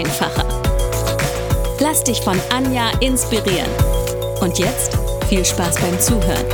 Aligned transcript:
einfacher. 0.00 0.46
Lass 1.78 2.02
dich 2.04 2.22
von 2.22 2.40
Anja 2.50 2.90
inspirieren. 3.00 3.70
Und 4.40 4.58
jetzt 4.58 4.96
viel 5.28 5.44
Spaß 5.44 5.78
beim 5.78 6.00
Zuhören. 6.00 6.46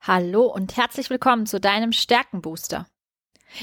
Hallo 0.00 0.46
und 0.46 0.76
herzlich 0.76 1.08
willkommen 1.10 1.46
zu 1.46 1.60
deinem 1.60 1.92
Stärkenbooster. 1.92 2.86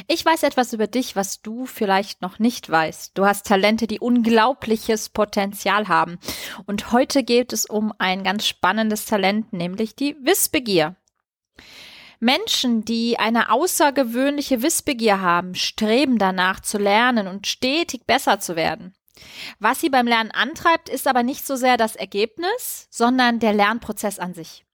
Ich 0.08 0.23
weiß 0.23 0.44
etwas 0.44 0.73
über 0.73 0.88
dich, 0.88 1.16
was 1.16 1.41
du 1.41 1.66
vielleicht 1.66 2.22
noch 2.22 2.39
nicht 2.39 2.70
weißt. 2.70 3.17
Du 3.17 3.26
hast 3.26 3.45
Talente, 3.45 3.88
die 3.88 3.99
unglaubliches 3.99 5.09
Potenzial 5.09 5.88
haben. 5.88 6.17
Und 6.66 6.91
heute 6.91 7.23
geht 7.23 7.52
es 7.52 7.66
um 7.66 7.94
ein 7.98 8.23
ganz 8.23 8.48
spannendes 8.48 9.05
Talent, 9.05 9.52
nämlich 9.53 9.95
die 9.95 10.16
Wissbegier. 10.23 10.95
Menschen, 12.20 12.86
die 12.86 13.17
eine 13.17 13.52
außergewöhnliche 13.52 14.61
Wissbegier 14.61 15.22
haben, 15.22 15.56
streben 15.56 16.19
danach 16.19 16.59
zu 16.59 16.78
lernen 16.78 17.28
und 17.28 17.47
stetig 17.47 18.06
besser 18.06 18.39
zu 18.39 18.56
werden. 18.56 18.94
Was 19.59 19.81
sie 19.81 19.89
beim 19.89 20.08
Lernen 20.08 20.31
antreibt, 20.31 20.88
ist 20.88 21.08
aber 21.08 21.23
nicht 21.23 21.45
so 21.45 21.56
sehr 21.56 21.78
das 21.78 21.95
Ergebnis, 21.95 22.88
sondern 22.91 23.39
der 23.39 23.53
Lernprozess 23.53 24.19
an 24.19 24.34
sich. 24.34 24.66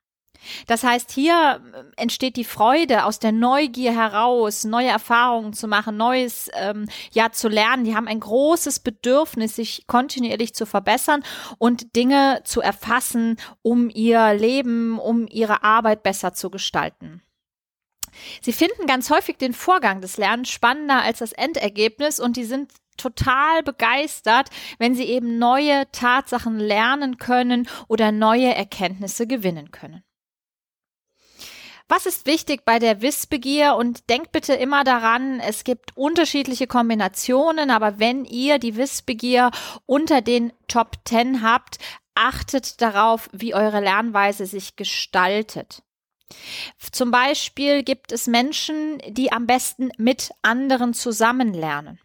Das 0.67 0.83
heißt, 0.83 1.11
hier 1.11 1.61
äh, 1.73 2.01
entsteht 2.01 2.35
die 2.35 2.43
Freude 2.43 3.05
aus 3.05 3.19
der 3.19 3.31
Neugier 3.31 3.93
heraus, 3.93 4.63
neue 4.63 4.87
Erfahrungen 4.87 5.53
zu 5.53 5.67
machen, 5.67 5.97
Neues 5.97 6.49
ähm, 6.53 6.87
ja 7.11 7.31
zu 7.31 7.49
lernen. 7.49 7.83
Die 7.85 7.95
haben 7.95 8.07
ein 8.07 8.19
großes 8.19 8.79
Bedürfnis, 8.79 9.55
sich 9.55 9.85
kontinuierlich 9.87 10.53
zu 10.53 10.65
verbessern 10.65 11.23
und 11.57 11.95
Dinge 11.95 12.41
zu 12.43 12.61
erfassen, 12.61 13.37
um 13.61 13.89
ihr 13.89 14.33
Leben, 14.33 14.99
um 14.99 15.27
ihre 15.27 15.63
Arbeit 15.63 16.03
besser 16.03 16.33
zu 16.33 16.49
gestalten. 16.49 17.21
Sie 18.41 18.53
finden 18.53 18.87
ganz 18.87 19.09
häufig 19.09 19.37
den 19.37 19.53
Vorgang 19.53 20.01
des 20.01 20.17
Lernens 20.17 20.49
spannender 20.49 21.01
als 21.03 21.19
das 21.19 21.33
Endergebnis 21.33 22.19
und 22.19 22.37
die 22.37 22.45
sind 22.45 22.71
total 22.97 23.63
begeistert, 23.63 24.49
wenn 24.79 24.95
sie 24.95 25.05
eben 25.05 25.37
neue 25.37 25.89
Tatsachen 25.91 26.59
lernen 26.59 27.17
können 27.17 27.67
oder 27.87 28.11
neue 28.11 28.53
Erkenntnisse 28.53 29.27
gewinnen 29.27 29.71
können. 29.71 30.03
Was 31.89 32.05
ist 32.05 32.25
wichtig 32.25 32.65
bei 32.65 32.79
der 32.79 33.01
Wissbegier? 33.01 33.75
Und 33.75 34.09
denkt 34.09 34.33
bitte 34.33 34.53
immer 34.53 34.83
daran, 34.83 35.39
es 35.39 35.63
gibt 35.63 35.95
unterschiedliche 35.95 36.67
Kombinationen, 36.67 37.71
aber 37.71 37.99
wenn 37.99 38.25
ihr 38.25 38.59
die 38.59 38.75
Wissbegier 38.75 39.51
unter 39.85 40.21
den 40.21 40.51
Top 40.67 40.97
10 41.05 41.41
habt, 41.41 41.77
achtet 42.13 42.81
darauf, 42.81 43.29
wie 43.31 43.53
eure 43.53 43.79
Lernweise 43.79 44.45
sich 44.45 44.75
gestaltet. 44.75 45.83
Zum 46.91 47.09
Beispiel 47.09 47.83
gibt 47.83 48.11
es 48.11 48.27
Menschen, 48.27 49.01
die 49.07 49.31
am 49.31 49.47
besten 49.47 49.91
mit 49.97 50.31
anderen 50.41 50.93
zusammen 50.93 51.53
lernen. 51.53 51.99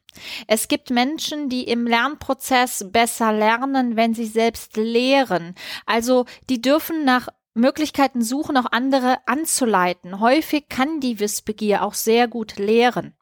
Es 0.46 0.68
gibt 0.68 0.90
Menschen, 0.90 1.48
die 1.48 1.64
im 1.64 1.86
Lernprozess 1.86 2.86
besser 2.92 3.33
lernen, 3.33 3.96
wenn 3.96 4.14
sie 4.14 4.27
selbst 4.27 4.77
lehren. 4.77 5.55
Also 5.86 6.27
die 6.51 6.61
dürfen 6.61 7.05
nach 7.05 7.29
Möglichkeiten 7.55 8.23
suchen, 8.23 8.57
auch 8.57 8.73
andere 8.73 9.18
anzuleiten. 9.27 10.20
Häufig 10.20 10.68
kann 10.68 11.01
die 11.01 11.20
Wissbegier 11.20 11.83
auch 11.83 11.95
sehr 11.95 12.29
gut 12.29 12.58
lehren. 12.58 13.14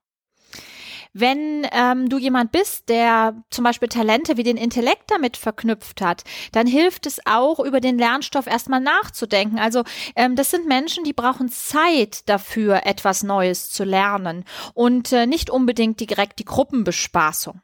Wenn 1.13 1.67
ähm, 1.73 2.09
du 2.09 2.19
jemand 2.19 2.53
bist, 2.53 2.89
der 2.89 3.43
zum 3.51 3.65
Beispiel 3.65 3.89
Talente 3.89 4.37
wie 4.37 4.45
den 4.45 4.57
Intellekt 4.57 5.11
damit 5.11 5.37
verknüpft 5.37 6.01
hat, 6.01 6.23
dann 6.53 6.69
hilft 6.69 7.05
es 7.07 7.21
auch, 7.27 7.59
über 7.59 7.81
den 7.81 7.99
Lernstoff 7.99 8.47
erstmal 8.47 8.81
nachzudenken. 8.81 9.59
Also 9.59 9.83
ähm, 10.15 10.37
das 10.37 10.53
sind 10.53 10.69
Menschen, 10.69 11.03
die 11.03 11.13
brauchen 11.13 11.49
Zeit 11.49 12.29
dafür, 12.29 12.87
etwas 12.87 13.25
Neues 13.25 13.71
zu 13.71 13.83
lernen 13.83 14.45
und 14.73 15.13
äh, 15.13 15.27
nicht 15.27 15.51
unbedingt 15.51 15.99
direkt 15.99 16.39
die 16.39 16.45
Gruppenbespaßung. 16.45 17.61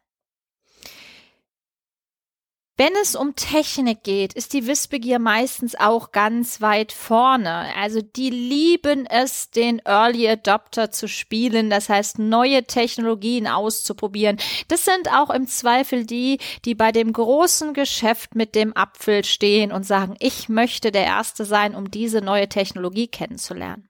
Wenn 2.79 2.93
es 3.01 3.17
um 3.17 3.35
Technik 3.37 4.03
geht, 4.03 4.35
ist 4.35 4.53
die 4.53 4.67
Wissbegier 4.67 5.19
meistens 5.19 5.75
auch 5.77 6.13
ganz 6.13 6.61
weit 6.61 6.93
vorne. 6.93 7.75
Also 7.75 8.03
die 8.03 8.29
lieben 8.29 9.07
es, 9.07 9.51
den 9.51 9.81
Early 9.87 10.29
Adopter 10.29 10.91
zu 10.91 11.09
spielen, 11.09 11.71
das 11.71 11.89
heißt 11.89 12.19
neue 12.19 12.65
Technologien 12.65 13.47
auszuprobieren. 13.47 14.37
Das 14.69 14.85
sind 14.85 15.11
auch 15.11 15.31
im 15.31 15.47
Zweifel 15.47 16.05
die, 16.05 16.39
die 16.67 16.75
bei 16.75 16.93
dem 16.93 17.15
großen 17.15 17.73
Geschäft 17.73 18.35
mit 18.35 18.55
dem 18.55 18.77
Apfel 18.77 19.25
stehen 19.25 19.73
und 19.73 19.85
sagen, 19.87 20.15
ich 20.19 20.51
möchte 20.51 20.93
der 20.93 21.05
Erste 21.05 21.47
sein, 21.47 21.75
um 21.75 21.91
diese 21.91 22.21
neue 22.21 22.51
Technologie 22.51 23.09
kennenzulernen. 23.09 23.89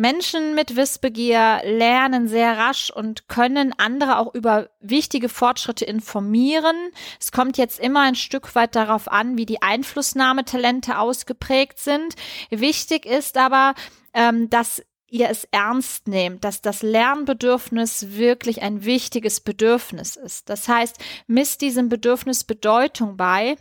Menschen 0.00 0.54
mit 0.54 0.76
Wissbegier 0.76 1.60
lernen 1.62 2.26
sehr 2.26 2.56
rasch 2.56 2.90
und 2.90 3.28
können 3.28 3.74
andere 3.76 4.18
auch 4.18 4.34
über 4.34 4.70
wichtige 4.80 5.28
Fortschritte 5.28 5.84
informieren. 5.84 6.74
Es 7.20 7.32
kommt 7.32 7.58
jetzt 7.58 7.78
immer 7.78 8.00
ein 8.00 8.14
Stück 8.14 8.54
weit 8.54 8.74
darauf 8.74 9.12
an, 9.12 9.36
wie 9.36 9.44
die 9.44 9.60
Einflussnahmetalente 9.60 10.98
ausgeprägt 10.98 11.78
sind. 11.78 12.14
Wichtig 12.48 13.04
ist 13.04 13.36
aber, 13.36 13.74
ähm, 14.14 14.48
dass 14.48 14.82
ihr 15.10 15.28
es 15.28 15.44
ernst 15.50 16.08
nehmt, 16.08 16.44
dass 16.44 16.62
das 16.62 16.80
Lernbedürfnis 16.80 18.16
wirklich 18.16 18.62
ein 18.62 18.86
wichtiges 18.86 19.40
Bedürfnis 19.40 20.16
ist. 20.16 20.48
Das 20.48 20.66
heißt, 20.66 20.96
misst 21.26 21.60
diesem 21.60 21.90
Bedürfnis 21.90 22.44
Bedeutung 22.44 23.18
bei 23.18 23.56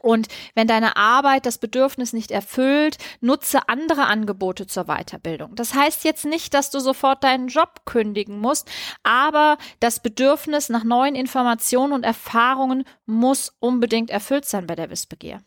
und 0.00 0.28
wenn 0.54 0.66
deine 0.66 0.96
Arbeit 0.96 1.46
das 1.46 1.58
Bedürfnis 1.58 2.12
nicht 2.12 2.30
erfüllt, 2.30 2.96
nutze 3.20 3.68
andere 3.68 4.06
Angebote 4.06 4.66
zur 4.66 4.84
Weiterbildung. 4.84 5.54
Das 5.54 5.74
heißt 5.74 6.04
jetzt 6.04 6.24
nicht, 6.24 6.54
dass 6.54 6.70
du 6.70 6.80
sofort 6.80 7.22
deinen 7.22 7.48
Job 7.48 7.82
kündigen 7.84 8.38
musst, 8.38 8.70
aber 9.02 9.58
das 9.78 10.00
Bedürfnis 10.00 10.68
nach 10.70 10.84
neuen 10.84 11.14
Informationen 11.14 11.92
und 11.92 12.04
Erfahrungen 12.04 12.84
muss 13.06 13.54
unbedingt 13.60 14.10
erfüllt 14.10 14.46
sein 14.46 14.66
bei 14.66 14.74
der 14.74 14.90
Wissbegier. 14.90 15.40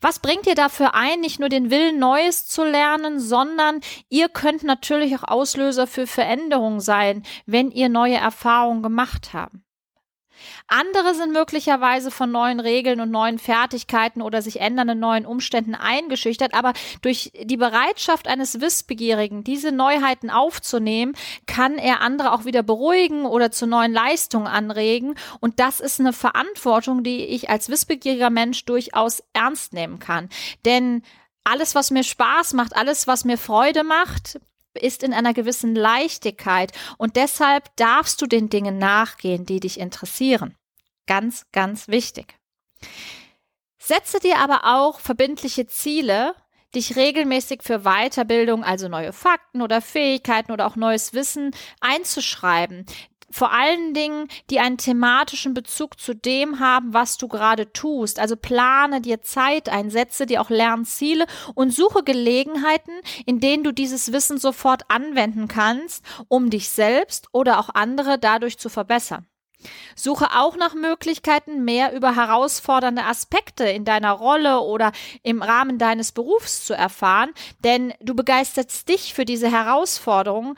Was 0.00 0.18
bringt 0.18 0.46
ihr 0.46 0.54
dafür 0.54 0.94
ein, 0.94 1.20
nicht 1.20 1.40
nur 1.40 1.48
den 1.48 1.70
Willen, 1.70 1.98
Neues 1.98 2.46
zu 2.46 2.64
lernen, 2.64 3.18
sondern 3.18 3.80
ihr 4.08 4.28
könnt 4.28 4.62
natürlich 4.62 5.16
auch 5.16 5.24
Auslöser 5.24 5.86
für 5.86 6.06
Veränderungen 6.06 6.80
sein, 6.80 7.22
wenn 7.46 7.70
ihr 7.70 7.88
neue 7.88 8.16
Erfahrungen 8.16 8.82
gemacht 8.82 9.30
habt. 9.32 9.56
Andere 10.68 11.14
sind 11.14 11.32
möglicherweise 11.32 12.10
von 12.10 12.30
neuen 12.30 12.60
Regeln 12.60 13.00
und 13.00 13.10
neuen 13.10 13.38
Fertigkeiten 13.38 14.22
oder 14.22 14.42
sich 14.42 14.60
ändernden 14.60 14.98
neuen 14.98 15.26
Umständen 15.26 15.74
eingeschüchtert, 15.74 16.54
aber 16.54 16.72
durch 17.02 17.32
die 17.42 17.56
Bereitschaft 17.56 18.28
eines 18.28 18.60
Wissbegierigen, 18.60 19.44
diese 19.44 19.72
Neuheiten 19.72 20.30
aufzunehmen, 20.30 21.14
kann 21.46 21.78
er 21.78 22.00
andere 22.00 22.32
auch 22.32 22.44
wieder 22.44 22.62
beruhigen 22.62 23.26
oder 23.26 23.50
zu 23.50 23.66
neuen 23.66 23.92
Leistungen 23.92 24.46
anregen. 24.46 25.14
Und 25.40 25.60
das 25.60 25.80
ist 25.80 26.00
eine 26.00 26.12
Verantwortung, 26.12 27.02
die 27.02 27.24
ich 27.24 27.50
als 27.50 27.68
wissbegieriger 27.68 28.30
Mensch 28.30 28.64
durchaus 28.64 29.22
ernst 29.32 29.72
nehmen 29.72 29.98
kann. 29.98 30.28
Denn 30.64 31.02
alles, 31.44 31.74
was 31.74 31.90
mir 31.90 32.02
Spaß 32.02 32.54
macht, 32.54 32.76
alles, 32.76 33.06
was 33.06 33.24
mir 33.24 33.38
Freude 33.38 33.84
macht, 33.84 34.40
ist 34.76 35.02
in 35.02 35.12
einer 35.12 35.34
gewissen 35.34 35.74
Leichtigkeit 35.74 36.72
und 36.98 37.16
deshalb 37.16 37.74
darfst 37.76 38.20
du 38.22 38.26
den 38.26 38.48
Dingen 38.48 38.78
nachgehen, 38.78 39.46
die 39.46 39.60
dich 39.60 39.80
interessieren. 39.80 40.54
Ganz, 41.06 41.46
ganz 41.52 41.88
wichtig. 41.88 42.34
Setze 43.78 44.18
dir 44.18 44.38
aber 44.38 44.62
auch 44.64 45.00
verbindliche 45.00 45.66
Ziele, 45.66 46.34
dich 46.74 46.96
regelmäßig 46.96 47.62
für 47.62 47.80
Weiterbildung, 47.80 48.64
also 48.64 48.88
neue 48.88 49.12
Fakten 49.12 49.62
oder 49.62 49.80
Fähigkeiten 49.80 50.52
oder 50.52 50.66
auch 50.66 50.76
neues 50.76 51.14
Wissen 51.14 51.54
einzuschreiben 51.80 52.86
vor 53.36 53.52
allen 53.52 53.92
Dingen, 53.92 54.28
die 54.48 54.60
einen 54.60 54.78
thematischen 54.78 55.52
Bezug 55.52 56.00
zu 56.00 56.14
dem 56.14 56.58
haben, 56.58 56.94
was 56.94 57.18
du 57.18 57.28
gerade 57.28 57.70
tust. 57.70 58.18
Also 58.18 58.34
plane 58.34 59.02
dir 59.02 59.20
Zeit 59.20 59.68
ein, 59.68 59.90
setze 59.90 60.24
dir 60.24 60.40
auch 60.40 60.48
Lernziele 60.48 61.26
und 61.54 61.70
suche 61.70 62.02
Gelegenheiten, 62.02 62.92
in 63.26 63.38
denen 63.38 63.62
du 63.62 63.72
dieses 63.72 64.10
Wissen 64.10 64.38
sofort 64.38 64.84
anwenden 64.88 65.48
kannst, 65.48 66.02
um 66.28 66.48
dich 66.48 66.70
selbst 66.70 67.28
oder 67.32 67.58
auch 67.58 67.68
andere 67.74 68.18
dadurch 68.18 68.56
zu 68.56 68.70
verbessern. 68.70 69.26
Suche 69.94 70.28
auch 70.34 70.56
nach 70.56 70.74
Möglichkeiten, 70.74 71.64
mehr 71.64 71.92
über 71.92 72.16
herausfordernde 72.16 73.04
Aspekte 73.04 73.64
in 73.64 73.84
deiner 73.84 74.12
Rolle 74.12 74.60
oder 74.60 74.92
im 75.22 75.42
Rahmen 75.42 75.78
deines 75.78 76.12
Berufs 76.12 76.64
zu 76.64 76.74
erfahren, 76.74 77.32
denn 77.64 77.92
du 78.00 78.14
begeisterst 78.14 78.88
dich 78.88 79.14
für 79.14 79.24
diese 79.24 79.50
Herausforderungen, 79.50 80.54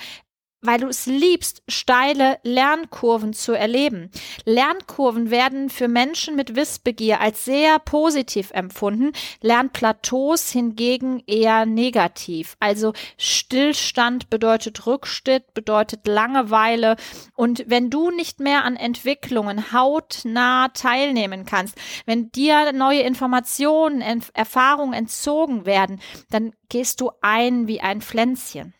weil 0.60 0.81
du 0.81 0.88
es 0.88 1.06
liebst, 1.06 1.62
steile 1.69 2.38
Lernkurven 2.43 3.32
zu 3.32 3.52
erleben. 3.52 4.10
Lernkurven 4.44 5.31
werden 5.31 5.70
für 5.70 5.88
Menschen 5.88 6.37
mit 6.37 6.56
Wissbegier 6.56 7.20
als 7.20 7.44
sehr 7.44 7.78
positiv 7.78 8.50
empfunden, 8.50 9.12
Lernplateaus 9.40 10.50
hingegen 10.50 11.22
eher 11.26 11.64
negativ. 11.66 12.56
Also 12.60 12.93
Stillstand 13.16 14.31
bedeutet 14.31 14.87
Rückschritt, 14.87 15.55
bedeutet 15.55 16.06
Langeweile 16.06 16.96
und 17.34 17.64
wenn 17.69 17.90
du 17.90 18.11
nicht 18.11 18.40
mehr 18.40 18.64
an 18.64 18.76
Entwicklungen 18.76 19.72
hautnah 19.72 20.69
teilnehmen 20.69 21.44
kannst, 21.44 21.76
wenn 22.06 22.32
dir 22.32 22.72
neue 22.72 23.02
Informationen, 23.02 24.02
Erfahrungen 24.34 24.94
entzogen 24.94 25.66
werden, 25.66 26.00
dann 26.31 26.52
gehst 26.69 27.00
du 27.00 27.11
ein 27.20 27.69
wie 27.69 27.81
ein 27.81 28.00
Pflänzchen. 28.00 28.75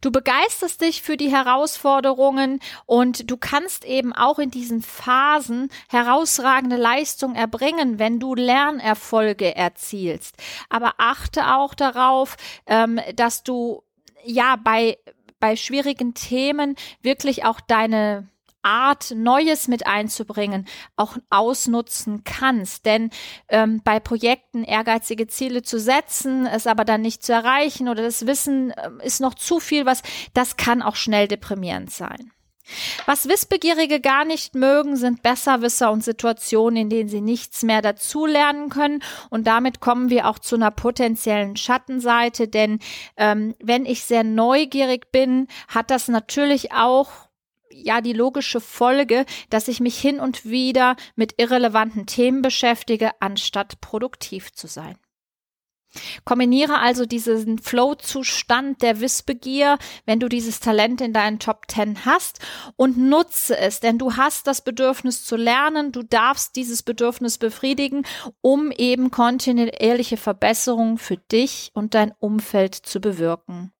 Du 0.00 0.10
begeisterst 0.10 0.80
dich 0.80 1.02
für 1.02 1.16
die 1.16 1.30
Herausforderungen 1.30 2.60
und 2.86 3.30
du 3.30 3.36
kannst 3.36 3.84
eben 3.84 4.14
auch 4.14 4.38
in 4.38 4.50
diesen 4.50 4.80
Phasen 4.80 5.68
herausragende 5.90 6.76
Leistung 6.76 7.34
erbringen, 7.34 7.98
wenn 7.98 8.18
du 8.20 8.34
Lernerfolge 8.34 9.54
erzielst. 9.54 10.36
Aber 10.70 10.94
achte 10.96 11.54
auch 11.54 11.74
darauf, 11.74 12.36
ähm, 12.66 13.00
dass 13.14 13.42
du 13.42 13.82
ja 14.24 14.56
bei 14.56 14.96
bei 15.40 15.56
schwierigen 15.56 16.14
Themen 16.14 16.76
wirklich 17.02 17.44
auch 17.44 17.60
deine 17.60 18.28
Art, 18.62 19.12
Neues 19.16 19.68
mit 19.68 19.86
einzubringen, 19.86 20.66
auch 20.96 21.16
ausnutzen 21.30 22.24
kannst. 22.24 22.86
Denn 22.86 23.10
ähm, 23.48 23.80
bei 23.84 24.00
Projekten 24.00 24.64
ehrgeizige 24.64 25.26
Ziele 25.26 25.62
zu 25.62 25.78
setzen, 25.78 26.46
es 26.46 26.66
aber 26.66 26.84
dann 26.84 27.02
nicht 27.02 27.22
zu 27.22 27.32
erreichen 27.32 27.88
oder 27.88 28.02
das 28.02 28.26
Wissen 28.26 28.70
äh, 28.70 28.90
ist 29.02 29.20
noch 29.20 29.34
zu 29.34 29.60
viel, 29.60 29.86
was 29.86 30.02
das 30.34 30.56
kann 30.56 30.82
auch 30.82 30.96
schnell 30.96 31.28
deprimierend 31.28 31.90
sein. 31.90 32.32
Was 33.06 33.28
Wissbegierige 33.28 34.00
gar 34.00 34.24
nicht 34.24 34.54
mögen, 34.54 34.96
sind 34.96 35.22
Besserwisser 35.22 35.90
und 35.90 36.04
Situationen, 36.04 36.76
in 36.76 36.90
denen 36.90 37.08
sie 37.08 37.20
nichts 37.20 37.62
mehr 37.62 37.82
dazulernen 37.82 38.68
können. 38.68 39.02
Und 39.28 39.46
damit 39.46 39.80
kommen 39.80 40.10
wir 40.10 40.28
auch 40.28 40.38
zu 40.38 40.56
einer 40.56 40.70
potenziellen 40.70 41.56
Schattenseite, 41.56 42.48
denn 42.48 42.78
ähm, 43.16 43.54
wenn 43.62 43.86
ich 43.86 44.04
sehr 44.04 44.24
neugierig 44.24 45.10
bin, 45.12 45.48
hat 45.68 45.90
das 45.90 46.08
natürlich 46.08 46.72
auch 46.72 47.08
ja 47.72 48.00
die 48.00 48.12
logische 48.12 48.60
Folge, 48.60 49.24
dass 49.48 49.68
ich 49.68 49.80
mich 49.80 49.98
hin 49.98 50.20
und 50.20 50.44
wieder 50.44 50.96
mit 51.16 51.34
irrelevanten 51.38 52.06
Themen 52.06 52.42
beschäftige, 52.42 53.10
anstatt 53.20 53.80
produktiv 53.80 54.52
zu 54.52 54.66
sein. 54.66 54.98
Kombiniere 56.24 56.78
also 56.78 57.04
diesen 57.04 57.58
Flow-Zustand 57.58 58.80
der 58.82 59.00
Wissbegier, 59.00 59.76
wenn 60.06 60.20
du 60.20 60.28
dieses 60.28 60.60
Talent 60.60 61.00
in 61.00 61.12
deinen 61.12 61.40
Top 61.40 61.64
10 61.68 62.04
hast 62.04 62.38
und 62.76 62.96
nutze 62.96 63.58
es, 63.58 63.80
denn 63.80 63.98
du 63.98 64.16
hast 64.16 64.46
das 64.46 64.62
Bedürfnis 64.62 65.24
zu 65.24 65.34
lernen, 65.34 65.90
du 65.90 66.02
darfst 66.02 66.54
dieses 66.54 66.84
Bedürfnis 66.84 67.38
befriedigen, 67.38 68.06
um 68.40 68.70
eben 68.70 69.10
kontinuierliche 69.10 70.16
Verbesserungen 70.16 70.98
für 70.98 71.16
dich 71.16 71.70
und 71.74 71.94
dein 71.94 72.12
Umfeld 72.20 72.74
zu 72.74 73.00
bewirken. 73.00 73.72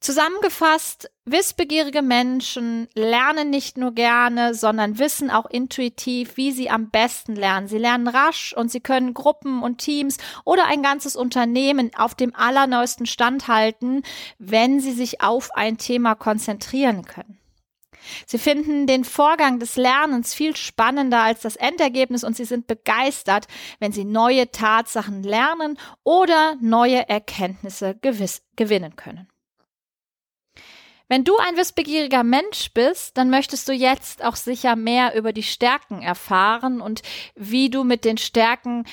Zusammengefasst, 0.00 1.10
wissbegierige 1.24 2.02
Menschen 2.02 2.86
lernen 2.94 3.50
nicht 3.50 3.76
nur 3.76 3.92
gerne, 3.92 4.54
sondern 4.54 5.00
wissen 5.00 5.28
auch 5.28 5.46
intuitiv, 5.46 6.36
wie 6.36 6.52
sie 6.52 6.70
am 6.70 6.90
besten 6.90 7.34
lernen. 7.34 7.66
Sie 7.66 7.78
lernen 7.78 8.06
rasch 8.06 8.54
und 8.56 8.70
sie 8.70 8.80
können 8.80 9.12
Gruppen 9.12 9.60
und 9.60 9.78
Teams 9.78 10.18
oder 10.44 10.66
ein 10.66 10.84
ganzes 10.84 11.16
Unternehmen 11.16 11.90
auf 11.96 12.14
dem 12.14 12.32
allerneuesten 12.36 13.06
Stand 13.06 13.48
halten, 13.48 14.02
wenn 14.38 14.80
sie 14.80 14.92
sich 14.92 15.20
auf 15.20 15.50
ein 15.54 15.78
Thema 15.78 16.14
konzentrieren 16.14 17.04
können. 17.04 17.38
Sie 18.24 18.38
finden 18.38 18.86
den 18.86 19.02
Vorgang 19.04 19.58
des 19.58 19.76
Lernens 19.76 20.32
viel 20.32 20.54
spannender 20.54 21.22
als 21.22 21.40
das 21.40 21.56
Endergebnis 21.56 22.22
und 22.22 22.36
sie 22.36 22.44
sind 22.44 22.68
begeistert, 22.68 23.48
wenn 23.80 23.90
sie 23.90 24.04
neue 24.04 24.52
Tatsachen 24.52 25.24
lernen 25.24 25.76
oder 26.04 26.56
neue 26.60 27.08
Erkenntnisse 27.08 27.96
gewiss 28.00 28.42
gewinnen 28.54 28.94
können. 28.94 29.28
Wenn 31.08 31.24
du 31.24 31.38
ein 31.38 31.56
wissbegieriger 31.56 32.22
Mensch 32.22 32.70
bist, 32.74 33.16
dann 33.16 33.30
möchtest 33.30 33.66
du 33.66 33.72
jetzt 33.72 34.22
auch 34.22 34.36
sicher 34.36 34.76
mehr 34.76 35.16
über 35.16 35.32
die 35.32 35.42
Stärken 35.42 36.02
erfahren 36.02 36.82
und 36.82 37.00
wie 37.34 37.70
du 37.70 37.82
mit 37.82 38.04
den 38.04 38.18
Stärken 38.18 38.84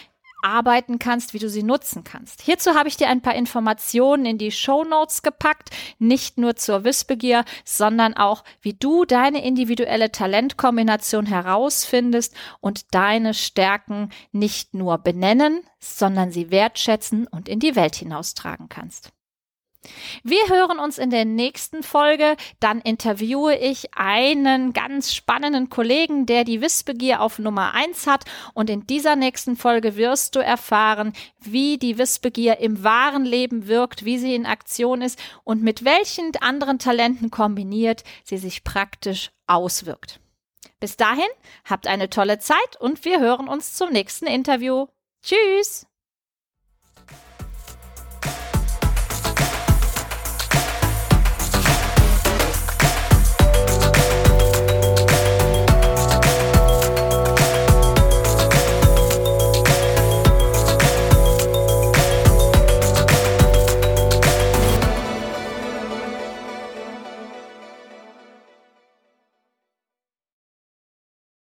arbeiten 0.42 1.00
kannst, 1.00 1.34
wie 1.34 1.40
du 1.40 1.50
sie 1.50 1.64
nutzen 1.64 2.04
kannst. 2.04 2.42
Hierzu 2.42 2.76
habe 2.76 2.88
ich 2.88 2.96
dir 2.96 3.10
ein 3.10 3.22
paar 3.22 3.34
Informationen 3.36 4.26
in 4.26 4.38
die 4.38 4.52
Show 4.52 4.84
Notes 4.84 5.24
gepackt, 5.24 5.72
nicht 5.98 6.38
nur 6.38 6.56
zur 6.56 6.84
Wissbegier, 6.84 7.44
sondern 7.66 8.14
auch, 8.14 8.44
wie 8.62 8.74
du 8.74 9.06
deine 9.06 9.44
individuelle 9.44 10.12
Talentkombination 10.12 11.26
herausfindest 11.26 12.36
und 12.62 12.94
deine 12.94 13.34
Stärken 13.34 14.12
nicht 14.32 14.74
nur 14.74 15.00
benennen, 15.00 15.64
sondern 15.80 16.32
sie 16.32 16.52
wertschätzen 16.52 17.28
und 17.28 17.50
in 17.50 17.60
die 17.60 17.76
Welt 17.76 17.96
hinaustragen 17.96 18.70
kannst. 18.70 19.15
Wir 20.24 20.50
hören 20.50 20.80
uns 20.80 20.98
in 20.98 21.10
der 21.10 21.26
nächsten 21.26 21.84
Folge. 21.84 22.36
Dann 22.60 22.82
interviewe 22.82 23.56
ich 23.56 23.96
einen 23.96 24.74
ganz 24.74 25.14
spannenden 25.14 25.70
Kollegen, 25.70 26.26
der 26.26 26.44
die 26.44 26.62
Wissbegier 26.62 27.22
auf 27.22 27.40
Nummer 27.40 27.74
eins 27.74 28.08
hat. 28.08 28.26
Und 28.54 28.70
in 28.70 28.88
dieser 28.88 29.16
nächsten 29.16 29.56
Folge 29.56 29.96
wirst 29.96 30.36
du 30.36 30.40
erfahren, 30.40 31.14
wie 31.40 31.78
die 31.78 31.98
Wissbegier 31.98 32.60
im 32.60 32.84
wahren 32.84 33.26
Leben 33.26 33.68
wirkt, 33.68 34.06
wie 34.06 34.18
sie 34.18 34.36
in 34.36 34.46
Aktion 34.46 35.02
ist 35.02 35.20
und 35.44 35.64
mit 35.64 35.86
welchen 35.86 36.36
anderen 36.42 36.80
Talenten 36.80 37.32
kombiniert 37.32 38.04
sie 38.24 38.38
sich 38.38 38.64
praktisch 38.64 39.32
auswirkt. 39.48 40.20
Bis 40.80 40.98
dahin, 40.98 41.26
habt 41.64 41.88
eine 41.88 42.10
tolle 42.10 42.40
Zeit 42.40 42.80
und 42.80 43.06
wir 43.06 43.20
hören 43.20 43.48
uns 43.48 43.74
zum 43.74 43.92
nächsten 43.92 44.28
Interview. 44.28 44.88
Tschüss! 45.24 45.88